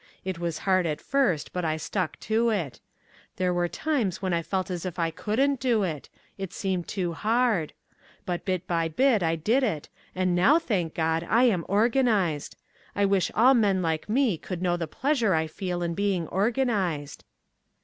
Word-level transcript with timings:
It 0.25 0.39
was 0.39 0.57
hard 0.65 0.87
at 0.87 0.99
first 0.99 1.53
but 1.53 1.63
I 1.63 1.77
stuck 1.77 2.19
to 2.21 2.49
it. 2.49 2.79
There 3.35 3.53
were 3.53 3.67
times 3.67 4.19
when 4.19 4.33
I 4.33 4.41
felt 4.41 4.71
as 4.71 4.83
if 4.83 4.97
I 4.97 5.11
couldn't 5.11 5.59
do 5.59 5.83
it. 5.83 6.09
It 6.39 6.51
seemed 6.53 6.87
too 6.87 7.13
hard. 7.13 7.73
But 8.25 8.43
bit 8.43 8.65
by 8.65 8.87
bit 8.87 9.21
I 9.21 9.35
did 9.35 9.61
it 9.61 9.89
and 10.15 10.33
now, 10.35 10.57
thank 10.57 10.95
God, 10.95 11.27
I 11.29 11.43
am 11.43 11.65
organized. 11.69 12.55
I 12.95 13.05
wish 13.05 13.29
all 13.35 13.53
men 13.53 13.83
like 13.83 14.09
me 14.09 14.39
could 14.39 14.63
know 14.63 14.75
the 14.75 14.87
pleasure 14.87 15.35
I 15.35 15.45
feel 15.45 15.83
in 15.83 15.93
being 15.93 16.27
organized." 16.29 17.23